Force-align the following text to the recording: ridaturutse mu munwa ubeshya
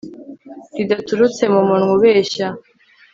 ridaturutse 0.77 1.43
mu 1.53 1.61
munwa 1.69 1.91
ubeshya 1.97 2.47